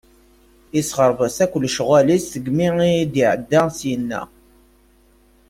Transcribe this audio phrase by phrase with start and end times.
[0.79, 2.67] Isexreb-as akk lecɣal-is seg mi
[3.13, 4.21] d-iɛedda syenna.